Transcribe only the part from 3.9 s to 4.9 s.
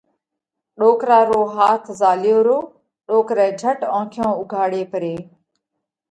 اونکيون اُوگھاڙي